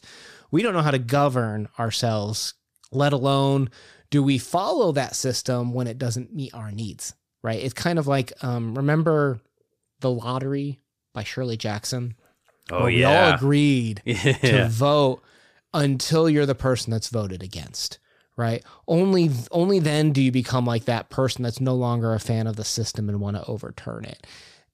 we 0.50 0.62
don't 0.62 0.74
know 0.74 0.82
how 0.82 0.92
to 0.92 0.98
govern 0.98 1.68
ourselves, 1.78 2.54
let 2.90 3.12
alone 3.12 3.70
do 4.10 4.24
we 4.24 4.38
follow 4.38 4.94
that 4.94 5.14
system 5.14 5.74
when 5.74 5.88
it 5.88 5.98
doesn't 5.98 6.34
meet 6.34 6.54
our 6.54 6.72
needs, 6.72 7.14
right? 7.46 7.62
It's 7.62 7.74
kind 7.74 8.00
of 8.00 8.08
like, 8.08 8.34
um, 8.44 8.76
remember 8.76 9.40
The 10.00 10.10
Lottery 10.10 10.80
by 11.14 11.24
Shirley 11.24 11.58
Jackson? 11.58 12.16
Oh 12.72 12.88
yeah, 12.88 12.98
we 12.98 13.04
all 13.04 13.36
agreed 13.36 14.02
yeah. 14.06 14.34
to 14.34 14.68
vote 14.70 15.22
until 15.72 16.28
you're 16.28 16.48
the 16.48 16.56
person 16.56 16.90
that's 16.90 17.10
voted 17.10 17.44
against 17.44 18.00
right 18.38 18.64
only 18.88 19.30
only 19.52 19.80
then 19.80 20.12
do 20.12 20.22
you 20.22 20.32
become 20.32 20.66
like 20.66 20.86
that 20.86 21.10
person 21.10 21.44
that's 21.44 21.62
no 21.62 21.76
longer 21.76 22.14
a 22.14 22.20
fan 22.20 22.48
of 22.48 22.56
the 22.56 22.64
system 22.64 23.08
and 23.08 23.20
want 23.20 23.36
to 23.36 23.46
overturn 23.46 24.04
it 24.06 24.26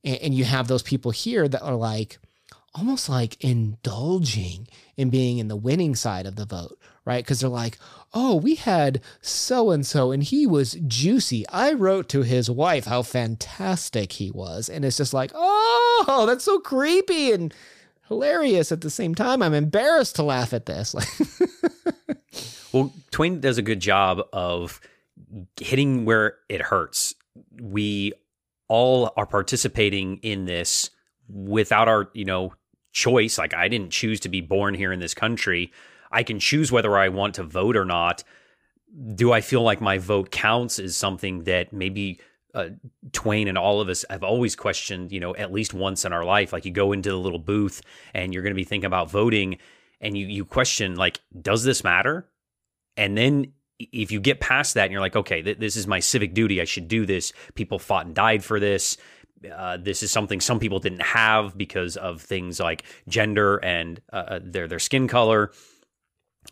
and, 0.03 0.17
and 0.17 0.33
you 0.33 0.43
have 0.43 0.67
those 0.67 0.83
people 0.83 1.11
here 1.11 1.47
that 1.47 1.61
are 1.61 1.75
like 1.75 2.19
almost 2.73 3.09
like 3.09 3.43
indulging 3.43 4.67
in 4.95 5.09
being 5.09 5.39
in 5.39 5.47
the 5.47 5.55
winning 5.55 5.95
side 5.95 6.25
of 6.25 6.35
the 6.35 6.45
vote 6.45 6.79
right 7.05 7.23
because 7.23 7.39
they're 7.39 7.49
like 7.49 7.77
oh 8.13 8.35
we 8.35 8.55
had 8.55 9.01
so 9.21 9.71
and 9.71 9.85
so 9.85 10.11
and 10.11 10.23
he 10.23 10.45
was 10.45 10.73
juicy 10.87 11.47
i 11.49 11.73
wrote 11.73 12.07
to 12.09 12.21
his 12.21 12.49
wife 12.49 12.85
how 12.85 13.01
fantastic 13.01 14.13
he 14.13 14.29
was 14.31 14.69
and 14.69 14.85
it's 14.85 14.97
just 14.97 15.13
like 15.13 15.31
oh 15.33 16.25
that's 16.27 16.45
so 16.45 16.59
creepy 16.59 17.31
and 17.31 17.53
hilarious 18.11 18.73
at 18.73 18.81
the 18.81 18.89
same 18.89 19.15
time. 19.15 19.41
I'm 19.41 19.53
embarrassed 19.53 20.17
to 20.17 20.23
laugh 20.23 20.53
at 20.53 20.65
this. 20.65 20.93
well, 22.73 22.91
Twain 23.09 23.39
does 23.39 23.57
a 23.57 23.61
good 23.61 23.79
job 23.79 24.21
of 24.33 24.81
hitting 25.61 26.03
where 26.03 26.35
it 26.49 26.61
hurts. 26.61 27.15
We 27.61 28.11
all 28.67 29.13
are 29.15 29.25
participating 29.25 30.17
in 30.17 30.43
this 30.43 30.89
without 31.29 31.87
our, 31.87 32.09
you 32.13 32.25
know, 32.25 32.53
choice. 32.91 33.37
Like 33.37 33.53
I 33.53 33.69
didn't 33.69 33.91
choose 33.91 34.19
to 34.21 34.29
be 34.29 34.41
born 34.41 34.73
here 34.73 34.91
in 34.91 34.99
this 34.99 35.13
country. 35.13 35.71
I 36.11 36.23
can 36.23 36.39
choose 36.39 36.71
whether 36.71 36.97
I 36.97 37.09
want 37.09 37.35
to 37.35 37.43
vote 37.43 37.75
or 37.75 37.85
not. 37.85 38.23
Do 39.15 39.31
I 39.31 39.41
feel 39.41 39.61
like 39.61 39.79
my 39.79 39.97
vote 39.97 40.31
counts 40.31 40.79
is 40.79 40.97
something 40.97 41.45
that 41.45 41.71
maybe 41.71 42.19
uh, 42.53 42.69
Twain 43.13 43.47
and 43.47 43.57
all 43.57 43.79
of 43.79 43.89
us 43.89 44.03
have 44.09 44.23
always 44.23 44.55
questioned, 44.55 45.11
you 45.11 45.19
know, 45.19 45.35
at 45.35 45.53
least 45.53 45.73
once 45.73 46.05
in 46.05 46.13
our 46.13 46.25
life. 46.25 46.51
Like 46.51 46.65
you 46.65 46.71
go 46.71 46.91
into 46.91 47.09
the 47.09 47.17
little 47.17 47.39
booth 47.39 47.81
and 48.13 48.33
you're 48.33 48.43
going 48.43 48.53
to 48.53 48.55
be 48.55 48.65
thinking 48.65 48.87
about 48.87 49.09
voting 49.09 49.57
and 50.01 50.17
you, 50.17 50.25
you 50.27 50.45
question, 50.45 50.95
like, 50.95 51.21
does 51.39 51.63
this 51.63 51.83
matter? 51.83 52.27
And 52.97 53.17
then 53.17 53.53
if 53.79 54.11
you 54.11 54.19
get 54.19 54.39
past 54.39 54.73
that 54.73 54.83
and 54.83 54.91
you're 54.91 55.01
like, 55.01 55.15
okay, 55.15 55.41
th- 55.41 55.59
this 55.59 55.75
is 55.75 55.87
my 55.87 55.99
civic 55.99 56.33
duty, 56.33 56.59
I 56.59 56.65
should 56.65 56.87
do 56.87 57.05
this. 57.05 57.31
People 57.55 57.79
fought 57.79 58.05
and 58.05 58.15
died 58.15 58.43
for 58.43 58.59
this. 58.59 58.97
Uh, 59.51 59.77
this 59.77 60.03
is 60.03 60.11
something 60.11 60.39
some 60.39 60.59
people 60.59 60.79
didn't 60.79 61.01
have 61.01 61.57
because 61.57 61.97
of 61.97 62.21
things 62.21 62.59
like 62.59 62.83
gender 63.07 63.57
and 63.57 63.99
uh, 64.13 64.15
uh 64.15 64.39
their 64.43 64.67
their 64.67 64.77
skin 64.77 65.07
color. 65.07 65.51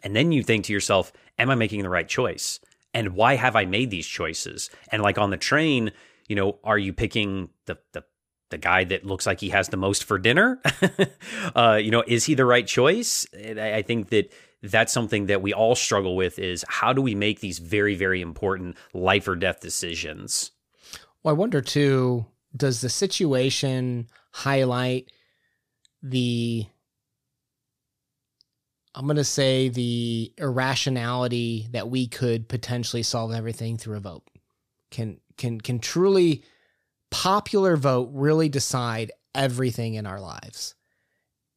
And 0.04 0.16
then 0.16 0.32
you 0.32 0.44
think 0.44 0.66
to 0.66 0.74
yourself, 0.74 1.12
am 1.38 1.50
I 1.50 1.56
making 1.56 1.84
the 1.84 1.90
right 1.90 2.08
choice? 2.08 2.60
and 2.94 3.16
why 3.16 3.36
have 3.36 3.56
I 3.56 3.66
made 3.66 3.92
these 3.92 4.08
choices? 4.08 4.70
And 4.92 5.02
like 5.02 5.18
on 5.18 5.30
the 5.30 5.38
train, 5.38 5.92
you 6.28 6.36
know, 6.36 6.60
are 6.64 6.78
you 6.78 6.94
picking 6.94 7.50
the 7.66 7.78
the 7.94 8.04
the 8.50 8.58
guy 8.58 8.84
that 8.84 9.06
looks 9.06 9.28
like 9.28 9.40
he 9.40 9.50
has 9.50 9.70
the 9.70 9.78
most 9.78 10.04
for 10.04 10.18
dinner? 10.18 10.62
uh, 11.56 11.80
you 11.82 11.92
know, 11.92 12.04
is 12.08 12.26
he 12.26 12.34
the 12.34 12.46
right 12.46 12.66
choice? 12.66 13.28
I, 13.36 13.76
I 13.76 13.82
think 13.82 14.10
that 14.10 14.32
that's 14.62 14.92
something 14.92 15.28
that 15.28 15.42
we 15.42 15.54
all 15.54 15.76
struggle 15.76 16.16
with 16.16 16.40
is 16.40 16.66
how 16.68 16.94
do 16.94 17.02
we 17.02 17.16
make 17.16 17.40
these 17.40 17.60
very 17.60 17.96
very 17.96 18.22
important 18.22 18.76
life 18.94 19.28
or 19.28 19.36
death 19.36 19.62
decisions? 19.62 20.52
Well, 21.24 21.36
I 21.36 21.38
wonder 21.38 21.62
too, 21.62 22.26
does 22.56 22.82
the 22.82 22.90
situation 22.90 24.08
highlight 24.32 25.12
the 26.02 26.66
I'm 29.00 29.06
going 29.06 29.16
to 29.16 29.24
say 29.24 29.70
the 29.70 30.34
irrationality 30.38 31.70
that 31.72 31.90
we 31.90 32.06
could 32.06 32.50
potentially 32.50 33.02
solve 33.02 33.32
everything 33.32 33.78
through 33.78 33.96
a 33.96 34.02
vote. 34.02 34.28
Can 34.92 35.22
can 35.38 35.62
can 35.62 35.80
truly 35.80 36.44
popular 37.10 37.78
vote 37.78 38.10
really 38.12 38.50
decide 38.50 39.14
everything 39.34 39.94
in 39.94 40.06
our 40.06 40.20
lives? 40.20 40.76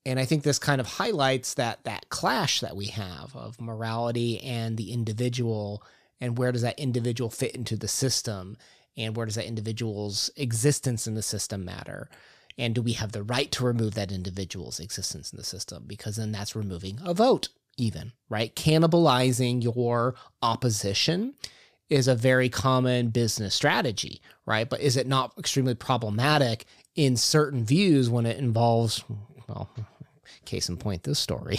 And 0.06 0.20
I 0.20 0.24
think 0.24 0.44
this 0.44 0.60
kind 0.60 0.80
of 0.80 0.86
highlights 0.86 1.54
that 1.54 1.82
that 1.82 2.08
clash 2.10 2.60
that 2.60 2.76
we 2.76 2.86
have 2.86 3.34
of 3.34 3.60
morality 3.60 4.40
and 4.40 4.76
the 4.76 4.92
individual 4.92 5.82
and 6.20 6.38
where 6.38 6.52
does 6.52 6.62
that 6.62 6.78
individual 6.78 7.28
fit 7.28 7.56
into 7.56 7.76
the 7.76 7.88
system 7.88 8.56
and 8.96 9.16
where 9.16 9.26
does 9.26 9.34
that 9.34 9.48
individual's 9.48 10.30
existence 10.36 11.08
in 11.08 11.14
the 11.14 11.22
system 11.22 11.64
matter? 11.64 12.08
And 12.58 12.74
do 12.74 12.82
we 12.82 12.92
have 12.92 13.12
the 13.12 13.22
right 13.22 13.50
to 13.52 13.64
remove 13.64 13.94
that 13.94 14.12
individual's 14.12 14.80
existence 14.80 15.32
in 15.32 15.38
the 15.38 15.44
system? 15.44 15.84
Because 15.86 16.16
then 16.16 16.32
that's 16.32 16.56
removing 16.56 16.98
a 17.04 17.14
vote, 17.14 17.48
even, 17.76 18.12
right? 18.28 18.54
Cannibalizing 18.54 19.62
your 19.62 20.14
opposition 20.42 21.34
is 21.88 22.08
a 22.08 22.14
very 22.14 22.48
common 22.48 23.08
business 23.08 23.54
strategy, 23.54 24.22
right? 24.46 24.68
But 24.68 24.80
is 24.80 24.96
it 24.96 25.06
not 25.06 25.34
extremely 25.38 25.74
problematic 25.74 26.64
in 26.94 27.16
certain 27.16 27.64
views 27.64 28.08
when 28.08 28.24
it 28.24 28.38
involves, 28.38 29.04
well, 29.48 29.70
case 30.46 30.68
in 30.68 30.78
point, 30.78 31.02
this 31.02 31.18
story? 31.18 31.58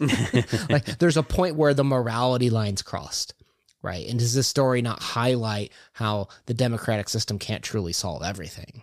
like 0.70 0.86
there's 0.98 1.18
a 1.18 1.22
point 1.22 1.56
where 1.56 1.74
the 1.74 1.84
morality 1.84 2.50
lines 2.50 2.82
crossed. 2.82 3.34
Right. 3.82 4.08
And 4.08 4.18
does 4.18 4.32
this 4.32 4.48
story 4.48 4.80
not 4.80 5.02
highlight 5.02 5.70
how 5.92 6.28
the 6.46 6.54
democratic 6.54 7.10
system 7.10 7.38
can't 7.38 7.62
truly 7.62 7.92
solve 7.92 8.22
everything? 8.22 8.82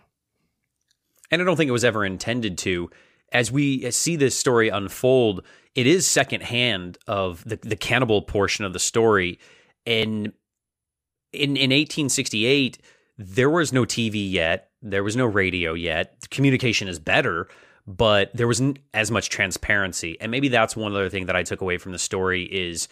And 1.31 1.41
I 1.41 1.45
don't 1.45 1.55
think 1.55 1.69
it 1.69 1.73
was 1.73 1.85
ever 1.85 2.05
intended 2.05 2.57
to. 2.59 2.89
As 3.31 3.51
we 3.51 3.89
see 3.91 4.17
this 4.17 4.35
story 4.35 4.69
unfold, 4.69 5.45
it 5.73 5.87
is 5.87 6.05
secondhand 6.05 6.97
of 7.07 7.43
the 7.45 7.57
the 7.57 7.77
cannibal 7.77 8.21
portion 8.21 8.65
of 8.65 8.73
the 8.73 8.79
story. 8.79 9.39
And 9.85 10.33
in 11.31 11.55
in 11.55 11.71
1868, 11.71 12.77
there 13.17 13.49
was 13.49 13.71
no 13.71 13.85
TV 13.85 14.29
yet, 14.29 14.71
there 14.81 15.03
was 15.03 15.15
no 15.15 15.25
radio 15.25 15.73
yet. 15.73 16.27
Communication 16.29 16.87
is 16.87 16.99
better, 16.99 17.47
but 17.87 18.35
there 18.35 18.47
wasn't 18.47 18.79
as 18.93 19.11
much 19.11 19.29
transparency. 19.29 20.19
And 20.19 20.31
maybe 20.31 20.49
that's 20.49 20.75
one 20.75 20.93
other 20.93 21.09
thing 21.09 21.27
that 21.27 21.35
I 21.35 21.43
took 21.43 21.61
away 21.61 21.77
from 21.77 21.93
the 21.93 21.99
story 21.99 22.43
is 22.43 22.87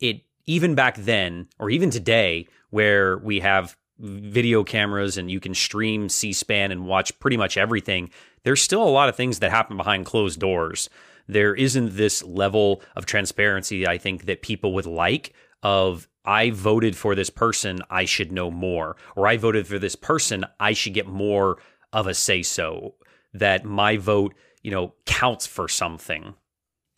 it 0.00 0.22
even 0.46 0.74
back 0.74 0.96
then 0.96 1.48
or 1.58 1.70
even 1.70 1.90
today 1.90 2.48
where 2.70 3.18
we 3.18 3.40
have 3.40 3.76
video 3.98 4.64
cameras 4.64 5.16
and 5.16 5.30
you 5.30 5.40
can 5.40 5.54
stream 5.54 6.08
C-SPAN 6.08 6.72
and 6.72 6.86
watch 6.86 7.18
pretty 7.20 7.36
much 7.36 7.56
everything, 7.56 8.10
there's 8.42 8.62
still 8.62 8.82
a 8.82 8.90
lot 8.90 9.08
of 9.08 9.16
things 9.16 9.38
that 9.38 9.50
happen 9.50 9.76
behind 9.76 10.06
closed 10.06 10.40
doors. 10.40 10.90
There 11.26 11.54
isn't 11.54 11.96
this 11.96 12.22
level 12.22 12.82
of 12.96 13.06
transparency 13.06 13.86
I 13.86 13.98
think 13.98 14.26
that 14.26 14.42
people 14.42 14.74
would 14.74 14.86
like 14.86 15.32
of 15.62 16.08
I 16.24 16.50
voted 16.50 16.96
for 16.96 17.14
this 17.14 17.30
person, 17.30 17.80
I 17.90 18.04
should 18.04 18.32
know 18.32 18.50
more, 18.50 18.96
or 19.14 19.26
I 19.26 19.36
voted 19.36 19.66
for 19.66 19.78
this 19.78 19.96
person, 19.96 20.44
I 20.58 20.72
should 20.72 20.94
get 20.94 21.06
more 21.06 21.58
of 21.92 22.06
a 22.06 22.14
say 22.14 22.42
so 22.42 22.94
that 23.32 23.64
my 23.64 23.96
vote, 23.96 24.34
you 24.62 24.70
know, 24.70 24.94
counts 25.06 25.46
for 25.46 25.68
something. 25.68 26.34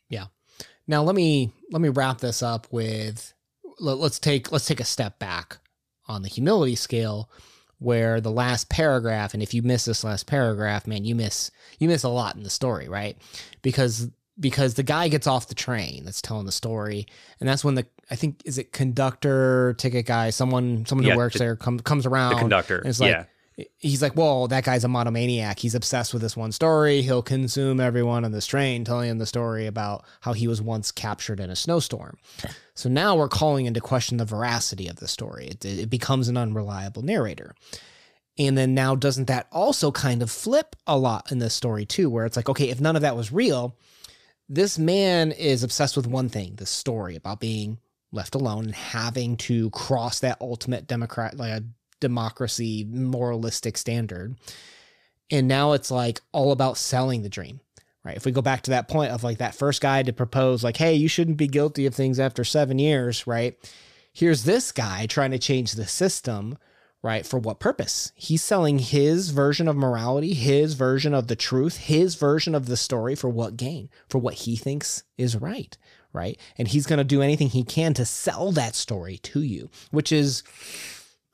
Yeah. 0.09 0.27
Now 0.87 1.03
let 1.03 1.17
me 1.17 1.53
let 1.71 1.83
me 1.83 1.89
wrap 1.89 2.19
this 2.19 2.43
up 2.43 2.69
with 2.71 3.35
let, 3.79 3.99
us 3.99 4.19
take 4.19 4.53
let's 4.53 4.67
take 4.67 4.81
a 4.81 4.85
step 4.85 5.19
back 5.19 5.59
on 6.09 6.23
the 6.23 6.29
humility 6.29 6.75
scale 6.77 7.29
where 7.79 8.21
the 8.21 8.31
last 8.31 8.69
paragraph 8.71 9.35
and 9.35 9.43
if 9.43 9.53
you 9.53 9.63
miss 9.63 9.85
this 9.85 10.03
last 10.03 10.27
paragraph 10.27 10.87
man 10.87 11.05
you 11.05 11.15
miss 11.15 11.51
you 11.79 11.89
miss 11.89 12.05
a 12.05 12.09
lot 12.09 12.35
in 12.35 12.43
the 12.43 12.49
story 12.51 12.89
right 12.89 13.19
because 13.63 14.09
because 14.39 14.75
the 14.75 14.83
guy 14.83 15.09
gets 15.09 15.27
off 15.27 15.49
the 15.49 15.55
train 15.55 16.05
that's 16.05 16.21
telling 16.21 16.45
the 16.45 16.53
story, 16.53 17.07
and 17.41 17.49
that's 17.49 17.65
when 17.65 17.75
the 17.75 17.87
I 18.11 18.17
think 18.17 18.43
is 18.45 18.59
it 18.59 18.71
conductor, 18.71 19.75
ticket 19.79 20.05
guy, 20.05 20.29
someone 20.29 20.85
someone 20.85 21.07
Yeah, 21.07 21.15
who 21.15 21.19
works 21.19 21.33
the- 21.35 21.39
there 21.39 21.57
comes 21.57 21.81
comes 21.83 22.05
around. 22.05 22.35
The 22.35 22.41
conductor. 22.41 22.77
and 22.79 22.87
it's 22.87 23.01
like 23.01 23.13
yeah. 23.13 23.25
He's 23.79 24.03
like, 24.03 24.17
well, 24.17 24.49
that 24.49 24.65
guy's 24.65 24.85
a 24.85 24.89
monomaniac. 24.89 25.59
He's 25.59 25.75
obsessed 25.75 26.13
with 26.13 26.23
this 26.23 26.37
one 26.37 26.53
story. 26.53 27.03
He'll 27.03 27.23
consume 27.23 27.81
everyone 27.81 28.25
on 28.25 28.33
this 28.33 28.47
train, 28.47 28.85
telling 28.85 29.11
him 29.11 29.19
the 29.19 29.27
story 29.27 29.67
about 29.67 30.05
how 30.21 30.35
he 30.35 30.47
was 30.47 30.61
once 30.61 30.93
captured 30.93 31.41
in 31.41 31.49
a 31.49 31.57
snowstorm. 31.57 32.19
So 32.75 32.89
now 32.89 33.17
we're 33.17 33.29
calling 33.29 33.67
into 33.67 33.81
question 33.81 34.19
the 34.19 34.27
veracity 34.27 34.89
of 34.89 34.97
the 34.97 35.09
story. 35.09 35.47
It, 35.47 35.65
it 35.65 35.91
becomes 35.91 36.29
an 36.29 36.37
unreliable 36.37 37.03
narrator. 37.03 37.55
And 38.39 38.59
then 38.59 38.75
now, 38.75 38.95
doesn't 38.95 39.29
that 39.29 39.47
also 39.51 39.91
kind 39.91 40.21
of 40.21 40.31
flip 40.31 40.77
a 40.87 40.99
lot 40.99 41.33
in 41.33 41.39
this 41.39 41.55
story 41.55 41.87
too, 41.87 42.11
where 42.11 42.27
it's 42.27 42.37
like, 42.37 42.51
okay, 42.51 42.69
if 42.69 42.81
none 42.81 42.97
of 42.97 43.03
that 43.03 43.17
was 43.17 43.33
real, 43.33 43.75
this 44.49 44.79
man 44.79 45.33
is 45.33 45.63
obsessed 45.63 45.97
with 45.97 46.07
one 46.07 46.29
thing 46.29 46.57
this 46.57 46.71
story 46.71 47.17
about 47.17 47.41
being 47.41 47.79
left 48.13 48.35
alone 48.35 48.67
and 48.67 48.75
having 48.75 49.37
to 49.37 49.71
cross 49.71 50.21
that 50.21 50.37
ultimate 50.41 50.87
democrat 50.87 51.37
like 51.37 51.51
a 51.51 51.65
democracy 52.01 52.85
moralistic 52.89 53.77
standard. 53.77 54.37
And 55.31 55.49
now 55.49 55.73
it's 55.73 55.91
like 55.91 56.21
all 56.33 56.53
about 56.53 56.79
selling 56.79 57.23
the 57.23 57.29
dream 57.29 57.61
right? 58.07 58.17
If 58.17 58.25
we 58.25 58.31
go 58.31 58.41
back 58.41 58.63
to 58.63 58.71
that 58.71 58.89
point 58.89 59.11
of 59.11 59.25
like 59.25 59.39
that 59.39 59.57
first 59.57 59.83
guy 59.83 60.03
to 60.05 60.13
propose 60.13 60.63
like 60.63 60.77
hey 60.77 60.95
you 60.95 61.09
shouldn't 61.09 61.37
be 61.37 61.49
guilty 61.49 61.85
of 61.87 61.95
things 61.95 62.21
after 62.21 62.45
seven 62.45 62.79
years 62.79 63.27
right? 63.27 63.57
Here's 64.13 64.45
this 64.45 64.73
guy 64.73 65.07
trying 65.07 65.33
to 65.33 65.39
change 65.39 65.73
the 65.73 65.87
system 65.87 66.57
right 67.03 67.27
for 67.27 67.39
what 67.39 67.59
purpose? 67.59 68.13
He's 68.15 68.43
selling 68.43 68.79
his 68.79 69.31
version 69.31 69.67
of 69.67 69.77
morality 69.77 70.35
his 70.35 70.75
version 70.75 71.13
of 71.13 71.27
the 71.27 71.37
truth 71.37 71.79
his 71.79 72.15
version 72.15 72.55
of 72.55 72.67
the 72.67 72.77
story 72.77 73.17
for 73.17 73.29
what 73.29 73.57
gain? 73.57 73.91
For 74.09 74.19
what 74.19 74.35
he 74.35 74.57
thinks 74.57 75.03
is 75.19 75.37
right 75.37 75.77
right? 76.13 76.41
And 76.57 76.69
he's 76.69 76.87
going 76.87 76.97
to 76.99 77.05
do 77.05 77.21
anything 77.21 77.51
he 77.51 77.63
can 77.63 77.93
to 77.95 78.07
sell 78.07 78.51
that 78.53 78.77
story 78.77 79.19
to 79.19 79.43
you 79.43 79.69
which 79.91 80.13
is 80.13 80.45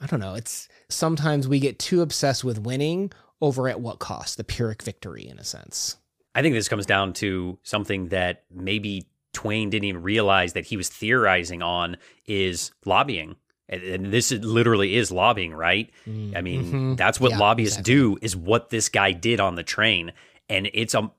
i 0.02 0.06
don't 0.06 0.20
know 0.20 0.34
it's 0.34 0.68
sometimes 0.88 1.48
we 1.48 1.58
get 1.60 1.78
too 1.78 2.02
obsessed 2.02 2.44
with 2.44 2.58
winning 2.58 3.10
over 3.40 3.68
at 3.68 3.80
what 3.80 3.98
cost 3.98 4.36
the 4.36 4.44
pyrrhic 4.44 4.82
victory 4.82 5.26
in 5.26 5.38
a 5.38 5.44
sense 5.44 5.96
I 6.34 6.40
think 6.40 6.54
this 6.54 6.66
comes 6.68 6.86
down 6.86 7.12
to 7.14 7.58
something 7.62 8.08
that 8.08 8.44
maybe 8.50 9.04
Twain 9.34 9.68
didn't 9.68 9.84
even 9.84 10.02
realize 10.02 10.54
that 10.54 10.64
he 10.64 10.78
was 10.78 10.88
theorizing 10.88 11.60
on 11.60 11.98
is 12.24 12.70
lobbying. 12.86 13.36
And, 13.68 13.82
and 13.82 14.06
this 14.06 14.32
is, 14.32 14.42
literally 14.42 14.96
is 14.96 15.12
lobbying, 15.12 15.52
right? 15.52 15.90
I 16.06 16.40
mean, 16.40 16.64
Mhm. 16.72 16.96
that's 16.96 17.20
what 17.20 17.32
Yeah, 17.32 17.38
lobbyists 17.38 17.76
exactly. 17.80 17.94
do 17.94 18.18
is 18.22 18.34
what 18.34 18.70
this 18.70 18.88
guy 18.88 19.12
did 19.12 19.40
on 19.40 19.56
the 19.56 19.62
train. 19.62 20.14
And 20.48 20.70
it's 20.72 20.94
a 20.94 21.12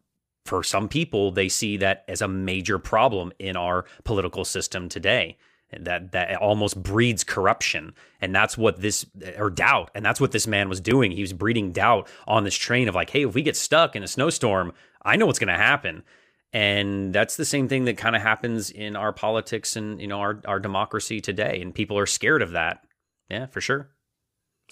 for 0.48 0.64
some 0.64 0.90
people 0.90 1.30
they 1.32 1.48
see 1.48 1.78
that 1.78 2.06
as 2.08 2.24
a 2.24 2.28
major 2.28 2.80
problem 2.80 3.32
in 3.38 3.56
our 3.56 3.86
political 4.04 4.44
system 4.44 4.90
today. 4.90 5.38
That 5.80 6.12
that 6.12 6.36
almost 6.38 6.82
breeds 6.82 7.24
corruption. 7.24 7.94
And 8.22 8.34
that's 8.34 8.58
what 8.58 8.82
this 8.82 9.06
or 9.38 9.50
doubt. 9.50 9.92
And 9.96 10.06
that's 10.06 10.22
what 10.22 10.32
this 10.32 10.48
man 10.48 10.70
was 10.70 10.80
doing. 10.80 11.12
He 11.12 11.22
was 11.22 11.34
breeding 11.34 11.72
doubt 11.72 12.08
on 12.28 12.44
this 12.44 12.56
train 12.56 12.88
of 12.88 12.96
like, 12.96 13.10
hey, 13.10 13.26
if 13.26 13.34
we 13.36 13.42
get 13.42 13.56
stuck 13.56 13.96
in 13.96 14.04
a 14.04 14.08
snowstorm, 14.08 14.74
I 15.04 15.16
know 15.16 15.26
what's 15.26 15.40
gonna 15.40 15.58
happen. 15.58 16.04
And 16.52 17.14
that's 17.14 17.36
the 17.36 17.46
same 17.46 17.68
thing 17.68 17.86
that 17.86 17.98
kind 17.98 18.16
of 18.16 18.22
happens 18.22 18.70
in 18.70 18.96
our 18.96 19.12
politics 19.12 19.76
and 19.76 20.00
you 20.00 20.08
know 20.08 20.20
our, 20.20 20.40
our 20.46 20.60
democracy 20.60 21.20
today. 21.20 21.62
And 21.62 21.74
people 21.74 21.98
are 21.98 22.06
scared 22.06 22.42
of 22.42 22.52
that. 22.52 22.86
Yeah, 23.30 23.48
for 23.48 23.62
sure. 23.62 23.90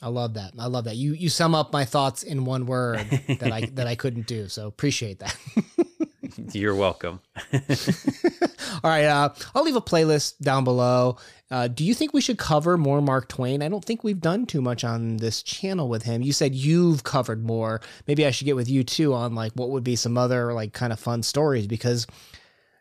i 0.01 0.07
love 0.07 0.33
that 0.35 0.51
i 0.59 0.67
love 0.67 0.83
that 0.85 0.95
you 0.97 1.13
you 1.13 1.29
sum 1.29 1.55
up 1.55 1.71
my 1.73 1.85
thoughts 1.85 2.21
in 2.23 2.45
one 2.45 2.65
word 2.65 2.99
that 3.39 3.51
i 3.51 3.61
that 3.73 3.87
i 3.87 3.95
couldn't 3.95 4.27
do 4.27 4.47
so 4.47 4.67
appreciate 4.67 5.19
that 5.19 5.35
You're 6.53 6.75
welcome. 6.75 7.19
All 8.83 8.89
right, 8.89 9.05
uh, 9.05 9.29
I'll 9.55 9.63
leave 9.63 9.75
a 9.75 9.81
playlist 9.81 10.39
down 10.39 10.63
below. 10.63 11.17
Uh, 11.49 11.67
do 11.67 11.83
you 11.83 11.93
think 11.93 12.13
we 12.13 12.21
should 12.21 12.37
cover 12.37 12.77
more 12.77 13.01
Mark 13.01 13.27
Twain? 13.27 13.61
I 13.61 13.67
don't 13.67 13.83
think 13.83 14.03
we've 14.03 14.21
done 14.21 14.45
too 14.45 14.61
much 14.61 14.83
on 14.85 15.17
this 15.17 15.43
channel 15.43 15.89
with 15.89 16.03
him. 16.03 16.21
You 16.21 16.31
said 16.31 16.55
you've 16.55 17.03
covered 17.03 17.43
more. 17.45 17.81
Maybe 18.07 18.25
I 18.25 18.31
should 18.31 18.45
get 18.45 18.55
with 18.55 18.69
you 18.69 18.83
too 18.85 19.13
on 19.13 19.35
like 19.35 19.51
what 19.53 19.69
would 19.71 19.83
be 19.83 19.97
some 19.97 20.17
other 20.17 20.53
like 20.53 20.71
kind 20.71 20.93
of 20.93 20.99
fun 20.99 21.23
stories 21.23 21.67
because 21.67 22.07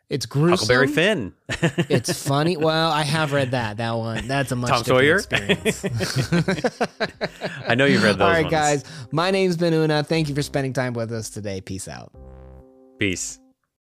it's 0.09 0.25
gruesome. 0.25 0.57
Huckleberry 0.67 0.87
Finn. 0.87 1.33
It's 1.89 2.25
funny. 2.25 2.55
Well, 2.55 2.89
I 2.91 3.03
have 3.03 3.33
read 3.33 3.51
that. 3.51 3.75
That 3.77 3.91
one. 3.97 4.25
That's 4.27 4.51
a 4.53 4.55
much 4.55 4.69
Tom 4.69 4.83
different 4.83 5.21
Sawyer? 5.33 5.47
experience. 5.57 5.85
I 7.67 7.75
know 7.75 7.83
you've 7.85 8.03
read 8.03 8.15
those 8.15 8.21
All 8.21 8.29
right, 8.29 8.43
ones. 8.43 8.51
guys. 8.51 8.83
My 9.11 9.31
name's 9.31 9.57
Ben 9.57 9.73
Una. 9.73 10.01
Thank 10.03 10.29
you 10.29 10.35
for 10.35 10.41
spending 10.41 10.71
time 10.71 10.93
with 10.93 11.11
us 11.11 11.29
today. 11.29 11.59
Peace 11.59 11.89
out. 11.89 12.13
Peace. 12.99 13.39